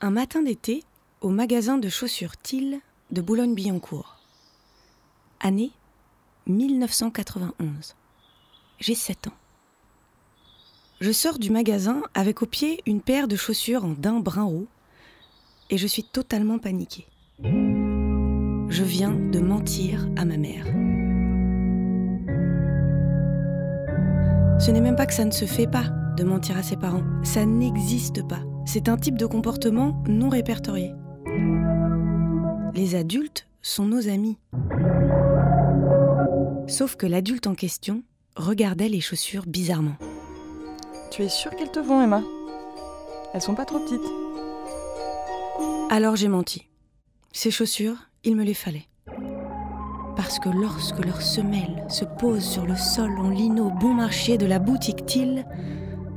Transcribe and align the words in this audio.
Un 0.00 0.10
matin 0.10 0.42
d'été, 0.42 0.84
au 1.22 1.30
magasin 1.30 1.76
de 1.76 1.88
chaussures 1.88 2.36
Thiel 2.36 2.78
de 3.10 3.20
Boulogne-Billancourt. 3.20 4.20
Année 5.40 5.72
1991. 6.46 7.96
J'ai 8.78 8.94
7 8.94 9.26
ans. 9.26 9.36
Je 11.00 11.10
sors 11.10 11.40
du 11.40 11.50
magasin 11.50 12.02
avec 12.14 12.42
au 12.42 12.46
pied 12.46 12.80
une 12.86 13.00
paire 13.00 13.26
de 13.26 13.34
chaussures 13.34 13.84
en 13.84 13.94
daim 13.94 14.20
brun 14.20 14.44
roux 14.44 14.68
et 15.68 15.78
je 15.78 15.88
suis 15.88 16.04
totalement 16.04 16.60
paniquée. 16.60 17.08
Je 17.42 18.84
viens 18.84 19.14
de 19.14 19.40
mentir 19.40 20.08
à 20.16 20.24
ma 20.24 20.36
mère. 20.36 20.66
Ce 24.60 24.70
n'est 24.70 24.80
même 24.80 24.96
pas 24.96 25.06
que 25.06 25.14
ça 25.14 25.24
ne 25.24 25.32
se 25.32 25.44
fait 25.44 25.66
pas 25.66 25.86
de 26.16 26.22
mentir 26.22 26.56
à 26.56 26.62
ses 26.62 26.76
parents, 26.76 27.04
ça 27.24 27.44
n'existe 27.44 28.24
pas. 28.28 28.42
C'est 28.70 28.90
un 28.90 28.98
type 28.98 29.16
de 29.16 29.24
comportement 29.24 30.02
non 30.06 30.28
répertorié. 30.28 30.92
Les 32.74 32.96
adultes 32.96 33.48
sont 33.62 33.86
nos 33.86 34.10
amis. 34.10 34.36
Sauf 36.66 36.94
que 36.94 37.06
l'adulte 37.06 37.46
en 37.46 37.54
question 37.54 38.02
regardait 38.36 38.90
les 38.90 39.00
chaussures 39.00 39.46
bizarrement. 39.46 39.96
Tu 41.10 41.22
es 41.22 41.30
sûre 41.30 41.56
qu'elles 41.56 41.70
te 41.70 41.78
vont, 41.78 42.02
Emma? 42.02 42.22
Elles 43.32 43.40
sont 43.40 43.54
pas 43.54 43.64
trop 43.64 43.78
petites. 43.78 44.02
Alors 45.88 46.16
j'ai 46.16 46.28
menti. 46.28 46.68
Ces 47.32 47.50
chaussures, 47.50 48.10
il 48.22 48.36
me 48.36 48.44
les 48.44 48.52
fallait. 48.52 48.84
Parce 50.14 50.38
que 50.38 50.50
lorsque 50.50 51.02
leurs 51.02 51.22
semelles 51.22 51.86
se 51.88 52.04
posent 52.04 52.44
sur 52.44 52.66
le 52.66 52.76
sol 52.76 53.18
en 53.18 53.30
lino 53.30 53.70
bon 53.70 53.94
marché 53.94 54.36
de 54.36 54.44
la 54.44 54.58
boutique 54.58 55.06
Till, 55.06 55.46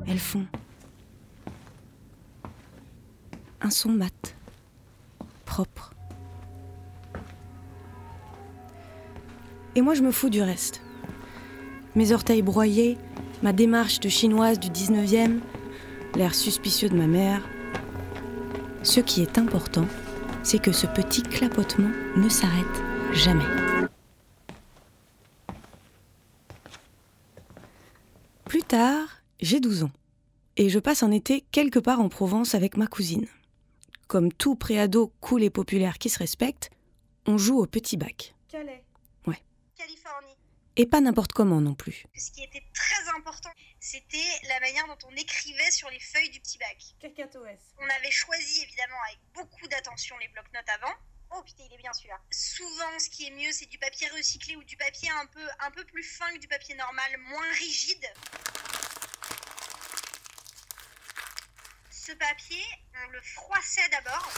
elles 0.06 0.20
font 0.20 0.46
un 3.62 3.70
son 3.70 3.90
mat, 3.90 4.36
propre. 5.46 5.94
Et 9.76 9.82
moi 9.82 9.94
je 9.94 10.02
me 10.02 10.12
fous 10.12 10.30
du 10.30 10.42
reste. 10.42 10.82
Mes 11.96 12.12
orteils 12.12 12.42
broyés, 12.42 12.98
ma 13.44 13.54
démarche 13.54 14.00
de 14.00 14.10
chinoise 14.10 14.60
du 14.60 14.70
19e, 14.70 15.40
l'air 16.16 16.36
suspicieux 16.36 16.90
de 16.90 16.96
ma 16.96 17.08
mère. 17.08 17.42
Ce 18.84 19.00
qui 19.00 19.22
est 19.22 19.38
important, 19.38 19.86
c'est 20.44 20.60
que 20.60 20.72
ce 20.72 20.88
petit 20.88 21.22
clapotement 21.22 21.92
ne 22.18 22.30
s'arrête 22.30 22.66
jamais. 23.14 23.46
Plus 28.46 28.64
tard, 28.64 29.08
j'ai 29.40 29.60
12 29.60 29.84
ans 29.84 29.92
et 30.58 30.70
je 30.70 30.80
passe 30.80 31.04
un 31.04 31.12
été 31.12 31.46
quelque 31.52 31.80
part 31.80 32.02
en 32.02 32.10
Provence 32.10 32.56
avec 32.56 32.76
ma 32.76 32.88
cousine. 32.88 33.28
Comme 34.12 34.34
tout 34.34 34.58
préado 34.58 35.14
cool 35.22 35.42
et 35.42 35.50
populaire 35.50 35.98
qui 35.98 36.10
se 36.10 36.20
respecte, 36.20 36.70
on 37.28 37.38
joue 37.38 37.60
au 37.60 37.66
petit 37.66 37.96
bac. 37.96 38.36
Calais. 38.50 38.84
Ouais. 39.26 39.42
Californie. 39.78 40.36
Et 40.76 40.86
pas 40.86 41.00
n'importe 41.00 41.32
comment 41.32 41.62
non 41.62 41.76
plus. 41.76 42.04
Ce 42.14 42.30
qui 42.32 42.44
était 42.44 42.66
très 42.74 43.08
important, 43.16 43.52
c'était 43.80 44.18
la 44.50 44.60
manière 44.60 44.86
dont 44.88 44.98
on 45.08 45.16
écrivait 45.16 45.72
sur 45.72 45.90
les 45.92 46.00
feuilles 46.02 46.30
du 46.30 46.42
petit 46.42 46.58
bac. 46.58 46.78
Cacatoès. 47.00 47.58
On 47.80 47.88
avait 47.88 48.12
choisi 48.12 48.64
évidemment 48.64 48.98
avec 49.08 49.20
beaucoup 49.34 49.66
d'attention 49.70 50.18
les 50.18 50.28
blocs-notes 50.28 50.70
avant. 50.76 50.94
Oh 51.34 51.42
putain, 51.44 51.64
il 51.70 51.74
est 51.74 51.82
bien 51.82 51.94
celui-là. 51.94 52.20
Souvent, 52.32 53.00
ce 53.00 53.10
qui 53.10 53.28
est 53.28 53.32
mieux, 53.32 53.54
c'est 53.54 53.68
du 53.68 53.78
papier 53.78 54.10
recyclé 54.10 54.58
ou 54.58 54.64
du 54.66 54.76
papier 54.76 55.10
un 55.22 55.26
peu, 55.28 55.48
un 55.62 55.72
peu 55.72 55.86
plus 55.86 56.04
fin 56.04 56.30
que 56.34 56.40
du 56.40 56.50
papier 56.50 56.76
normal, 56.76 57.18
moins 57.30 57.50
rigide. 57.60 58.12
Ce 61.92 62.12
papier, 62.12 62.66
on 63.08 63.12
le 63.12 63.22
froissait 63.22 63.88
d'abord. 63.90 64.30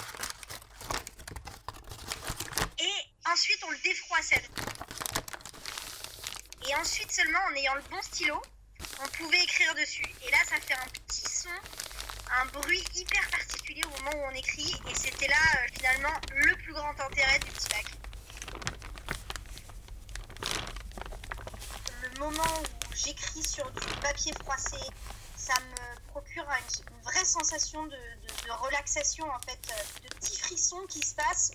Et 2.79 3.29
ensuite, 3.31 3.63
on 3.65 3.71
le 3.71 3.77
défroissait. 3.77 4.43
Et 6.67 6.75
ensuite 6.75 7.11
seulement, 7.11 7.39
en 7.49 7.55
ayant 7.55 7.75
le 7.75 7.81
bon 7.89 8.01
stylo, 8.01 8.41
on 9.01 9.07
pouvait 9.09 9.43
écrire 9.43 9.73
dessus. 9.75 10.05
Et 10.25 10.31
là, 10.31 10.37
ça 10.47 10.55
fait 10.57 10.73
un 10.73 10.87
petit 10.87 11.27
son, 11.27 11.49
un 12.31 12.45
bruit 12.47 12.83
hyper 12.95 13.27
particulier 13.29 13.83
au 13.83 13.89
moment 14.03 14.23
où 14.23 14.31
on 14.31 14.35
écrit. 14.35 14.73
Et 14.89 14.95
c'était 14.95 15.27
là, 15.27 15.35
euh, 15.55 15.67
finalement, 15.75 16.13
le 16.33 16.55
plus 16.55 16.73
grand 16.73 16.99
intérêt 16.99 17.39
du 17.39 17.51
petit 17.51 17.69
bac. 17.69 17.85
Le 22.03 22.19
moment 22.19 22.61
où 22.61 22.95
j'écris 22.95 23.43
sur 23.43 23.69
du 23.71 23.87
papier 24.01 24.33
froissé, 24.41 24.77
ça 25.35 25.53
me 25.59 25.92
procure 26.33 26.51
une, 26.51 27.01
vraie 27.03 27.25
sensation 27.25 27.83
de, 27.83 27.89
de- 27.89 28.47
de 28.47 28.51
relaxation, 28.65 29.25
en 29.25 29.39
fait, 29.39 29.59
euh, 29.71 30.07
de 30.09 30.15
petits 30.15 30.37
frissons 30.39 30.81
qui 30.89 30.99
se 30.99 31.15
passent. 31.15 31.51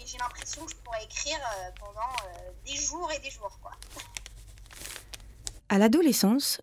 Et 0.00 0.06
j'ai 0.06 0.18
l'impression 0.18 0.64
que 0.64 0.70
je 0.72 0.76
pourrais 0.76 1.04
écrire 1.04 1.38
euh, 1.38 1.70
pendant 1.78 2.00
euh, 2.00 2.50
des 2.64 2.76
jours 2.76 3.10
et 3.12 3.18
des 3.20 3.30
jours, 3.30 3.58
quoi. 3.60 3.72
À 5.68 5.78
l'adolescence, 5.78 6.60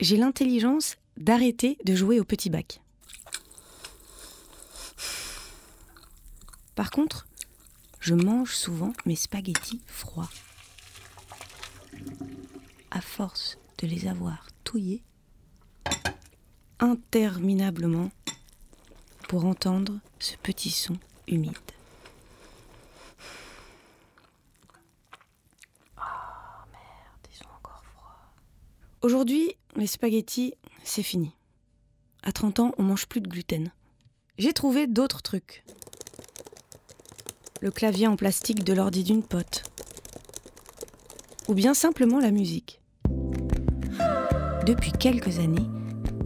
j'ai 0.00 0.16
l'intelligence 0.16 0.96
d'arrêter 1.16 1.78
de 1.84 1.94
jouer 1.94 2.20
au 2.20 2.24
petit 2.24 2.50
bac. 2.50 2.80
Par 6.74 6.90
contre, 6.90 7.26
je 8.00 8.14
mange 8.14 8.54
souvent 8.54 8.92
mes 9.04 9.16
spaghettis 9.16 9.80
froids. 9.86 10.28
À 12.90 13.00
force 13.00 13.58
de 13.78 13.86
les 13.86 14.06
avoir 14.06 14.46
touillés 14.64 15.02
interminablement 16.80 18.10
pour 19.28 19.44
entendre 19.44 19.98
ce 20.18 20.36
petit 20.36 20.70
son 20.70 20.96
humide. 21.26 21.52
Ils 27.30 27.36
sont 27.36 27.44
encore 27.56 27.82
froids. 27.82 28.18
Aujourd'hui, 29.02 29.56
les 29.74 29.86
spaghettis, 29.86 30.54
c'est 30.84 31.02
fini. 31.02 31.32
À 32.22 32.32
30 32.32 32.60
ans, 32.60 32.72
on 32.78 32.82
mange 32.82 33.06
plus 33.06 33.20
de 33.20 33.28
gluten. 33.28 33.70
J'ai 34.38 34.52
trouvé 34.52 34.86
d'autres 34.86 35.22
trucs. 35.22 35.64
Le 37.60 37.70
clavier 37.70 38.06
en 38.06 38.16
plastique 38.16 38.64
de 38.64 38.72
l'ordi 38.74 39.02
d'une 39.02 39.22
pote. 39.22 39.64
Ou 41.48 41.54
bien 41.54 41.74
simplement 41.74 42.20
la 42.20 42.30
musique. 42.30 42.80
Depuis 44.66 44.92
quelques 44.92 45.38
années, 45.38 45.66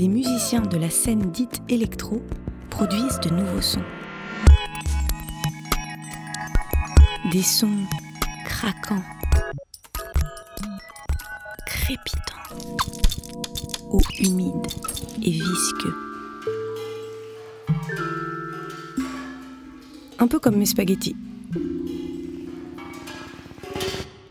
des 0.01 0.09
musiciens 0.09 0.63
de 0.63 0.79
la 0.79 0.89
scène 0.89 1.31
dite 1.31 1.61
électro 1.69 2.23
produisent 2.71 3.21
de 3.21 3.29
nouveaux 3.29 3.61
sons. 3.61 3.85
Des 7.31 7.43
sons 7.43 7.85
craquants, 8.47 9.03
crépitants, 11.67 12.57
eau 13.91 14.01
humide 14.19 14.67
et 15.23 15.33
visqueux. 15.33 15.95
Un 20.19 20.29
peu 20.29 20.39
comme 20.39 20.57
mes 20.57 20.65
spaghettis. 20.65 21.15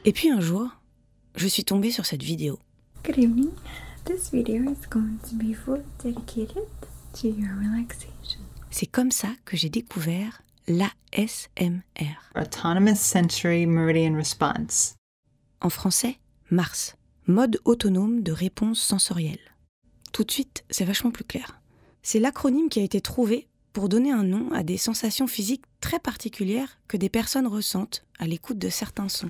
Et 0.04 0.14
puis 0.14 0.32
un 0.32 0.42
jour, 0.42 0.68
je 1.36 1.46
suis 1.48 1.64
tombée 1.64 1.92
sur 1.92 2.08
cette 2.08 2.24
vidéo. 2.24 2.58
This 4.10 4.32
video 4.32 4.64
is 4.64 4.88
going 4.90 5.20
to 5.30 5.36
be 5.36 5.54
full 5.54 5.84
dedicated 6.04 6.66
to 7.22 7.28
your 7.28 7.52
relaxation. 7.62 8.42
C'est 8.72 8.88
comme 8.88 9.12
ça 9.12 9.28
que 9.46 9.56
j'ai 9.56 9.70
découvert 9.70 10.42
l'ASMR. 10.68 12.18
Autonomous 12.36 12.96
Sensory 12.96 13.68
Meridian 13.68 14.16
Response. 14.16 14.96
En 15.62 15.70
français, 15.70 16.18
MARS, 16.50 16.96
mode 17.28 17.60
autonome 17.66 18.24
de 18.24 18.32
réponse 18.32 18.80
sensorielle. 18.82 19.38
Tout 20.12 20.24
de 20.24 20.32
suite, 20.32 20.64
c'est 20.72 20.86
vachement 20.86 21.12
plus 21.12 21.24
clair. 21.24 21.62
C'est 22.02 22.20
l'acronyme 22.20 22.70
qui 22.70 22.80
a 22.80 22.84
été 22.84 23.02
trouvé 23.02 23.48
pour 23.74 23.90
donner 23.90 24.12
un 24.12 24.24
nom 24.24 24.52
à 24.54 24.64
des 24.64 24.78
sensations 24.78 25.28
physiques 25.28 25.66
très 25.82 26.00
particulières 26.00 26.80
que 26.88 26.98
des 26.98 27.10
personnes 27.10 27.46
ressentent 27.46 28.04
à 28.18 28.26
l'écoute 28.26 28.58
de 28.58 28.70
certains 28.70 29.08
sons. 29.08 29.30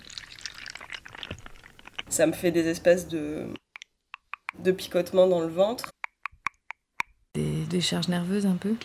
Ça 2.08 2.26
me 2.26 2.32
fait 2.32 2.52
des 2.52 2.68
espèces 2.68 3.10
de, 3.10 3.50
de 4.60 4.72
picotements 4.72 5.28
dans 5.28 5.42
le 5.42 5.48
ventre. 5.48 5.90
Des 7.36 7.66
décharges 7.66 8.08
nerveuses 8.08 8.46
un 8.46 8.56
peu. 8.56 8.76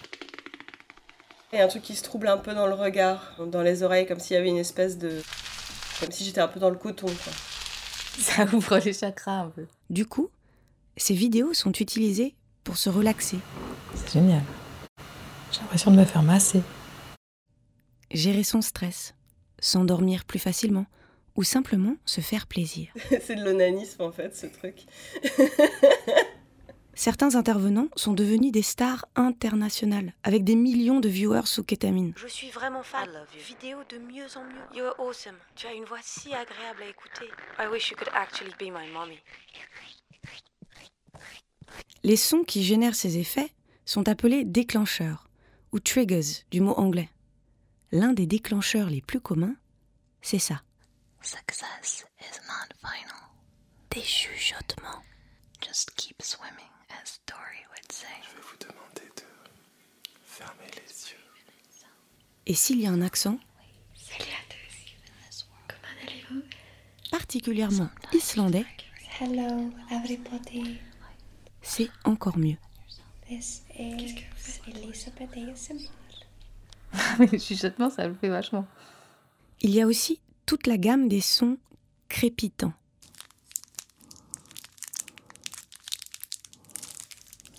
Et 1.53 1.61
un 1.61 1.69
truc 1.69 1.83
qui 1.83 1.95
se 1.95 2.03
trouble 2.03 2.29
un 2.29 2.39
peu 2.39 2.55
dans 2.55 2.67
le 2.67 2.75
regard, 2.75 3.37
dans 3.47 3.63
les 3.63 3.83
oreilles, 3.83 4.07
comme 4.07 4.19
s'il 4.19 4.35
y 4.35 4.39
avait 4.39 4.49
une 4.49 4.57
espèce 4.57 4.99
de. 4.99 5.23
Comme 6.01 6.11
si 6.11 6.25
j'étais 6.25 6.41
un 6.41 6.49
peu 6.49 6.59
dans 6.61 6.71
le 6.71 6.77
coton, 6.77 7.07
quoi. 7.07 7.33
Ça 8.19 8.45
ouvre 8.53 8.79
les 8.79 8.93
chakras 8.93 9.41
un 9.43 9.51
peu. 9.51 9.67
Du 9.91 10.07
coup, 10.07 10.31
ces 10.97 11.15
vidéos 11.15 11.55
sont 11.55 11.73
utilisées 11.73 12.35
pour 12.63 12.77
se 12.77 12.89
relaxer, 12.89 13.39
C'est 13.95 14.13
génial. 14.13 14.43
J'ai 15.53 15.61
l'impression 15.61 15.91
de 15.91 15.97
me 15.97 16.05
faire 16.05 16.23
masser. 16.23 16.63
gérer 18.11 18.43
son 18.45 18.63
stress, 18.63 19.15
s'endormir 19.59 20.25
plus 20.25 20.39
facilement 20.39 20.87
ou 21.37 21.43
simplement 21.43 21.97
se 22.05 22.21
faire 22.21 22.47
plaisir. 22.47 22.93
C'est 23.21 23.37
de 23.37 23.45
l'onanisme, 23.45 24.03
en 24.03 24.13
fait, 24.13 24.37
ce 24.37 24.47
truc. 24.47 24.87
Certains 26.97 27.35
intervenants 27.35 27.89
sont 27.97 28.13
devenus 28.13 28.53
des 28.53 28.63
stars 28.63 29.05
internationales, 29.17 30.15
avec 30.23 30.45
des 30.45 30.55
millions 30.55 31.01
de 31.01 31.09
viewers 31.09 31.47
sous 31.47 31.65
kétamine. 31.65 32.13
Je 32.17 32.29
suis 32.29 32.51
vraiment 32.51 32.85
fan. 32.85 33.09
Vidéo 33.49 33.79
de 33.89 33.99
mieux 33.99 34.27
en 34.37 34.45
mieux. 34.45 34.79
You're 34.79 34.95
awesome. 35.01 35.35
Tu 35.57 35.67
as 35.67 35.75
une 35.75 35.85
voix 35.85 35.99
si 36.03 36.29
agréable 36.29 36.83
à 36.85 36.89
écouter. 36.89 37.27
I 37.59 37.67
wish 37.67 37.91
you 37.91 37.97
could 37.97 38.11
actually 38.15 38.53
be 38.61 38.73
my 38.73 38.89
mommy. 38.93 39.19
Les 42.05 42.17
sons 42.17 42.45
qui 42.45 42.63
génèrent 42.63 42.95
ces 42.95 43.19
effets 43.19 43.51
sont 43.85 44.09
appelés 44.09 44.45
déclencheurs, 44.45 45.29
ou 45.73 45.81
triggers 45.81 46.45
du 46.53 46.61
mot 46.61 46.75
anglais. 46.75 47.09
L'un 47.91 48.13
des 48.13 48.27
déclencheurs 48.27 48.89
les 48.89 49.01
plus 49.01 49.21
communs, 49.21 49.57
c'est 50.23 50.39
ça. 50.39 50.63
Success 51.25 52.05
is 52.21 52.39
not 52.47 52.75
final. 52.83 53.31
Des 53.89 54.03
chuchotements. 54.03 55.01
Just 55.59 55.97
keep 55.97 56.21
swimming. 56.21 56.69
Je 57.07 58.37
vais 58.37 58.43
vous 58.43 58.57
demander 58.61 59.11
de 59.17 59.23
fermer 60.23 60.67
les 60.77 61.11
yeux. 61.11 61.17
Et 62.45 62.53
s'il 62.53 62.79
y 62.79 62.87
a 62.87 62.91
un 62.91 63.01
accent? 63.01 63.39
Salut 63.95 64.31
à 64.33 64.53
tous. 64.53 65.47
Comment 65.67 66.03
allez-vous? 66.03 66.43
Particulièrement 67.11 67.89
islandais. 68.13 68.67
Hello 69.19 69.71
everybody. 69.91 70.79
C'est 71.63 71.89
encore 72.05 72.37
mieux. 72.37 72.59
This 73.29 73.63
is 73.79 74.15
Elisabeth 74.69 75.31
Mais 77.19 77.27
le 77.27 77.39
chuchotement, 77.39 77.89
ça 77.89 78.07
le 78.07 78.15
fait 78.15 78.29
vachement. 78.29 78.67
Il 79.63 79.71
y 79.71 79.81
a 79.81 79.87
aussi 79.87 80.21
toute 80.55 80.69
la 80.69 80.79
gamme 80.79 81.09
des 81.09 81.21
sons 81.21 81.59
crépitants. 82.09 82.75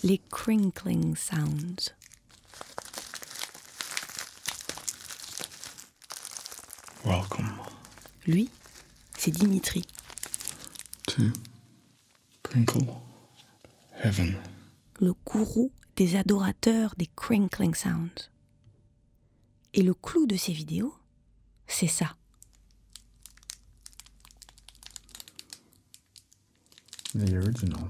les 0.02 0.22
crinkling 0.30 1.14
sounds. 1.18 1.94
Welcome. 7.04 7.50
Lui, 8.26 8.50
c'est 9.18 9.32
Dimitri. 9.32 9.84
To 11.08 11.24
Crinkle 12.44 12.88
Heaven. 14.02 14.38
Le 15.02 15.14
gourou 15.26 15.70
des 15.98 16.16
adorateurs 16.16 16.96
des 16.96 17.10
crinkling 17.14 17.76
sounds. 17.76 18.30
Et 19.74 19.82
le 19.82 19.94
clou 19.94 20.28
de 20.28 20.38
ses 20.38 20.54
vidéos, 20.54 20.96
c'est 21.68 21.88
ça. 21.88 22.16
The 27.16 27.34
original 27.34 27.90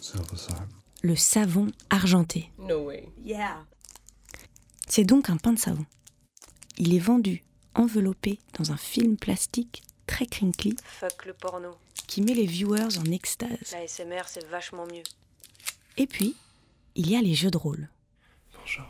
silver 0.00 0.36
le 1.02 1.14
savon 1.14 1.68
argenté. 1.90 2.50
No 2.58 2.86
way. 2.86 3.08
Yeah. 3.24 3.64
C'est 4.88 5.04
donc 5.04 5.30
un 5.30 5.36
pain 5.36 5.52
de 5.52 5.58
savon. 5.58 5.86
Il 6.76 6.94
est 6.94 6.98
vendu 6.98 7.44
enveloppé 7.74 8.40
dans 8.58 8.72
un 8.72 8.76
film 8.76 9.16
plastique 9.16 9.82
très 10.06 10.26
crinkly. 10.26 10.74
Fuck 10.82 11.26
le 11.26 11.34
porno. 11.34 11.76
Qui 12.08 12.22
met 12.22 12.34
les 12.34 12.46
viewers 12.46 12.98
en 12.98 13.04
extase. 13.12 13.72
La 13.72 13.86
SMR, 13.86 14.22
c'est 14.26 14.46
vachement 14.48 14.86
mieux. 14.86 15.04
Et 15.96 16.06
puis, 16.06 16.34
il 16.96 17.08
y 17.08 17.16
a 17.16 17.20
les 17.20 17.34
jeux 17.34 17.50
de 17.50 17.58
rôle. 17.58 17.88
Bonjour, 18.58 18.86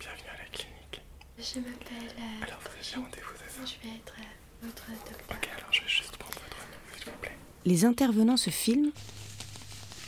bienvenue 0.00 0.28
à 0.28 0.38
la 0.38 0.48
clinique. 0.48 1.00
Je 1.38 1.60
m'appelle. 1.60 2.16
Euh, 2.18 2.44
alors, 2.44 2.58
vous 2.60 2.96
avez 2.96 3.04
rendez-vous, 3.04 3.34
c'est 3.38 3.60
ça 3.60 3.64
Je 3.64 3.88
vais 3.88 3.94
être 3.94 4.14
euh, 4.18 4.66
votre 4.66 4.86
docteur. 4.88 5.36
Ok, 5.36 5.48
alors 5.56 5.72
je 5.72 5.82
vais 5.82 5.88
juste 5.88 6.16
prendre 6.16 6.34
votre 6.40 6.56
nom, 6.56 6.98
s'il 6.98 7.12
vous 7.12 7.18
plaît. 7.18 7.38
Les 7.66 7.84
intervenants 7.84 8.36
se 8.36 8.50
filment 8.50 8.92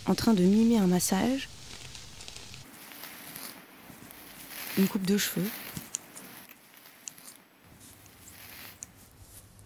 en 0.06 0.14
train 0.14 0.32
de 0.32 0.44
mimer 0.44 0.78
un 0.78 0.87
massage, 0.87 1.49
une 4.78 4.87
coupe 4.87 5.05
de 5.05 5.19
cheveux 5.19 5.50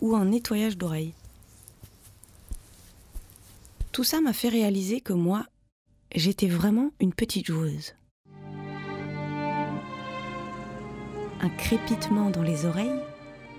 ou 0.00 0.16
un 0.16 0.24
nettoyage 0.24 0.78
d'oreilles. 0.78 1.12
Tout 3.92 4.04
ça 4.04 4.22
m'a 4.22 4.32
fait 4.32 4.48
réaliser 4.48 5.02
que 5.02 5.12
moi, 5.12 5.44
j'étais 6.14 6.48
vraiment 6.48 6.92
une 6.98 7.12
petite 7.12 7.46
joueuse. 7.46 7.94
Un 11.42 11.50
crépitement 11.58 12.30
dans 12.30 12.42
les 12.42 12.64
oreilles, 12.64 13.00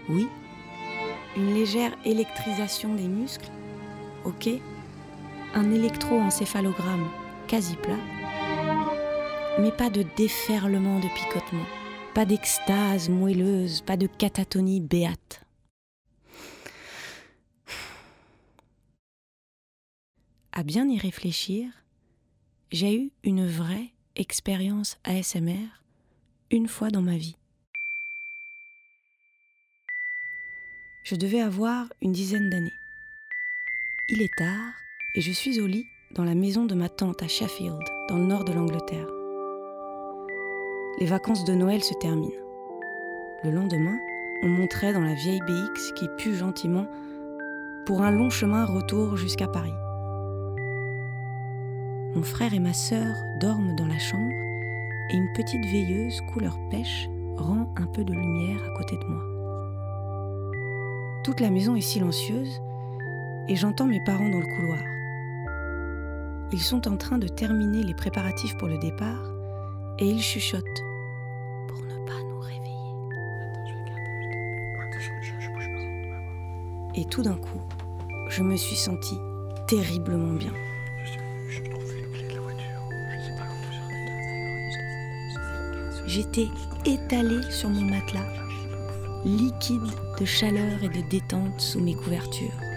oui. 0.10 0.28
Une 1.38 1.54
légère 1.54 1.96
électrisation 2.04 2.96
des 2.96 3.08
muscles, 3.08 3.52
ok? 4.26 4.50
Un 5.54 5.72
électroencéphalogramme 5.72 7.08
quasi 7.48 7.76
plat, 7.76 8.00
mais 9.60 9.72
pas 9.72 9.90
de 9.90 10.04
déferlement 10.18 11.00
de 11.00 11.08
picotement, 11.10 11.66
pas 12.14 12.26
d'extase 12.26 13.10
moelleuse, 13.10 13.82
pas 13.82 13.98
de 13.98 14.08
catatonie 14.08 14.82
béate. 14.82 15.44
À 20.52 20.64
bien 20.64 20.88
y 20.88 20.98
réfléchir, 20.98 21.68
j'ai 22.72 22.96
eu 22.96 23.12
une 23.24 23.48
vraie 23.48 23.92
expérience 24.16 24.98
ASMR 25.04 25.82
une 26.52 26.68
fois 26.68 26.90
dans 26.90 27.02
ma 27.02 27.18
vie. 27.18 27.36
Je 31.04 31.16
devais 31.16 31.42
avoir 31.42 31.92
une 32.02 32.12
dizaine 32.12 32.50
d'années. 32.50 32.83
Il 34.10 34.22
est 34.22 34.36
tard, 34.36 34.74
et 35.16 35.22
je 35.22 35.32
suis 35.32 35.62
au 35.62 35.66
lit 35.66 35.88
dans 36.12 36.26
la 36.26 36.36
maison 36.36 36.66
de 36.66 36.76
ma 36.76 36.90
tante 36.90 37.24
à 37.24 37.30
Sheffield, 37.30 37.80
dans 38.10 38.18
le 38.18 38.26
nord 38.26 38.44
de 38.44 38.52
l'Angleterre. 38.52 39.08
Les 41.00 41.06
vacances 41.06 41.46
de 41.46 41.54
Noël 41.54 41.82
se 41.82 41.94
terminent. 41.94 42.36
Le 43.46 43.52
lendemain, 43.52 43.98
on 44.44 44.50
monterait 44.50 44.92
dans 44.92 45.00
la 45.00 45.14
vieille 45.14 45.40
BX 45.40 45.94
qui 45.96 46.10
pue 46.18 46.36
gentiment 46.36 46.86
pour 47.86 48.02
un 48.02 48.12
long 48.12 48.30
chemin 48.30 48.66
retour 48.66 49.16
jusqu'à 49.16 49.48
Paris. 49.48 49.72
Mon 52.14 52.24
frère 52.24 52.54
et 52.54 52.60
ma 52.60 52.74
sœur 52.74 53.16
dorment 53.40 53.74
dans 53.78 53.88
la 53.88 54.00
chambre 54.00 54.34
et 55.12 55.16
une 55.16 55.32
petite 55.32 55.66
veilleuse 55.66 56.20
couleur 56.34 56.60
pêche 56.70 57.08
rend 57.38 57.74
un 57.78 57.88
peu 57.88 58.04
de 58.04 58.12
lumière 58.12 58.62
à 58.66 58.78
côté 58.78 58.98
de 58.98 59.06
moi. 59.06 59.24
Toute 61.24 61.40
la 61.40 61.50
maison 61.50 61.78
est 61.78 61.82
silencieuse 61.82 62.60
et 63.50 63.56
j'entends 63.56 63.86
mes 63.86 64.04
parents 64.04 64.30
dans 64.30 64.40
le 64.40 64.56
couloir. 64.56 64.80
Ils 66.52 66.62
sont 66.62 66.88
en 66.88 66.98
train 66.98 67.18
de 67.18 67.28
terminer 67.28 67.84
les 67.84 67.94
préparatifs 67.94 68.56
pour 68.58 68.68
le 68.68 68.78
départ 68.78 69.24
et 70.00 70.08
ils 70.08 70.22
chuchotent 70.22 70.84
pour 71.68 71.80
ne 71.82 71.96
pas 72.06 72.22
nous 72.30 72.40
réveiller. 72.40 72.74
Et 76.96 77.06
tout 77.06 77.24
d'un 77.24 77.36
coup, 77.36 77.62
je 78.30 78.44
me 78.44 78.56
suis 78.56 78.76
sentie 78.76 79.18
terriblement 79.68 80.34
bien. 80.34 80.54
J'étais 86.06 86.48
étalée 86.86 87.42
sur 87.50 87.70
mon 87.70 87.82
matelas, 87.82 88.28
liquide 89.26 89.82
de 90.20 90.26
chaleur 90.26 90.84
et 90.84 90.90
de 90.90 91.02
détente 91.10 91.60
sous 91.60 91.80
mes 91.80 91.96
couvertures. 91.96 92.73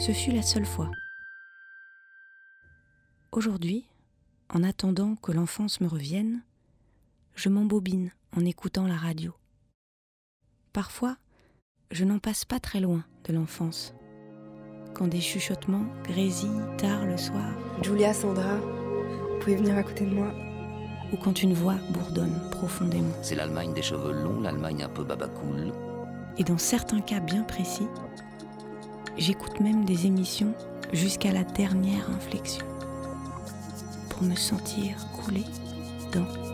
Ce 0.00 0.12
fut 0.12 0.32
la 0.32 0.40
seule 0.40 0.64
fois. 0.64 0.90
Aujourd'hui, 3.32 3.84
en 4.48 4.62
attendant 4.62 5.14
que 5.16 5.30
l'enfance 5.30 5.82
me 5.82 5.88
revienne, 5.88 6.40
je 7.34 7.50
m'embobine 7.50 8.10
en 8.34 8.46
écoutant 8.46 8.86
la 8.86 8.96
radio. 8.96 9.34
Parfois, 10.72 11.18
je 11.90 12.06
n'en 12.06 12.18
passe 12.18 12.46
pas 12.46 12.60
très 12.60 12.80
loin 12.80 13.04
de 13.24 13.34
l'enfance. 13.34 13.92
Quand 14.94 15.06
des 15.06 15.20
chuchotements 15.20 15.84
grésillent 16.04 16.76
tard 16.78 17.04
le 17.04 17.18
soir. 17.18 17.52
Julia, 17.82 18.14
Sandra, 18.14 18.56
vous 18.56 19.38
pouvez 19.40 19.56
venir 19.56 19.76
à 19.76 19.82
côté 19.82 20.06
de 20.06 20.14
moi. 20.14 20.32
Ou 21.12 21.18
quand 21.18 21.42
une 21.42 21.52
voix 21.52 21.76
bourdonne 21.90 22.40
profondément. 22.50 23.12
C'est 23.20 23.34
l'Allemagne 23.34 23.74
des 23.74 23.82
cheveux 23.82 24.12
longs, 24.12 24.40
l'Allemagne 24.40 24.82
un 24.82 24.88
peu 24.88 25.04
babacool. 25.04 25.74
Et 26.38 26.44
dans 26.44 26.56
certains 26.56 27.02
cas 27.02 27.20
bien 27.20 27.42
précis, 27.42 27.88
J'écoute 29.20 29.60
même 29.60 29.84
des 29.84 30.06
émissions 30.06 30.54
jusqu'à 30.94 31.30
la 31.30 31.44
dernière 31.44 32.08
inflexion 32.08 32.64
pour 34.08 34.22
me 34.22 34.34
sentir 34.34 34.96
couler 35.12 35.44
dans 36.14 36.49